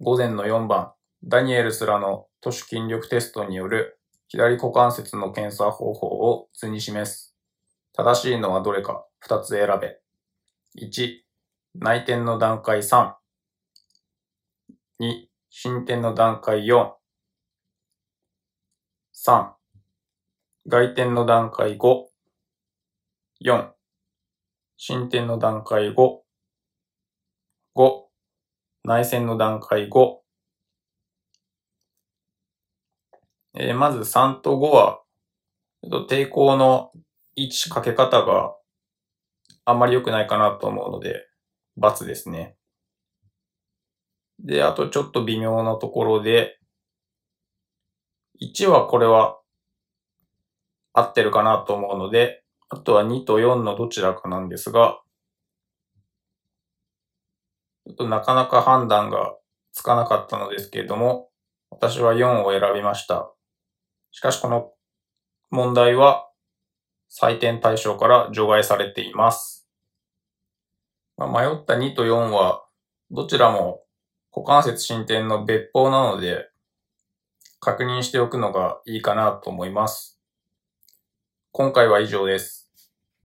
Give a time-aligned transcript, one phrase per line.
[0.00, 0.92] 午前の4番、
[1.22, 7.36] ダニエルスらの都市筋力テストによる左股関節の検査方法を図に示す。
[7.92, 10.00] 正しいのはどれか2つ選べ。
[10.84, 11.20] 1、
[11.76, 13.12] 内転の段階3。
[14.98, 16.90] 2、進展の段階4。
[19.14, 19.52] 3、
[20.66, 22.04] 外転の段階5。
[23.44, 23.70] 4、
[24.76, 25.94] 進展の段階5。
[27.76, 28.03] 5、
[28.84, 30.18] 内線の段階5。
[33.56, 35.00] えーまず3と5は、
[35.82, 36.92] えっと抵抗の
[37.34, 38.54] 位置かけ方が
[39.64, 41.26] あんまり良くないかなと思うので、
[41.80, 42.56] ×ですね。
[44.38, 46.58] で、あとちょっと微妙なところで、
[48.38, 49.38] 1はこれは
[50.92, 55.00] 合ってるかなと思うので、あとは2と4のどちらかなんですが、
[57.96, 59.36] となかなか判断が
[59.72, 61.30] つかなかったのですけれども、
[61.70, 63.32] 私は4を選びました。
[64.10, 64.72] しかしこの
[65.50, 66.28] 問題は
[67.10, 69.68] 採点対象から除外されています。
[71.16, 72.64] まあ、迷った2と4は、
[73.10, 73.82] どちらも
[74.34, 76.48] 股関節進展の別法なので、
[77.60, 80.20] 確認しておくのがいいかなと思います。
[81.52, 82.63] 今回は以上です。